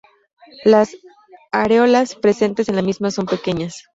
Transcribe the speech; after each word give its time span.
Las 0.63 0.97
areolas 1.51 2.15
presentes 2.15 2.67
en 2.69 2.75
la 2.75 2.81
misma 2.81 3.11
son 3.11 3.27
pequeñas. 3.27 3.83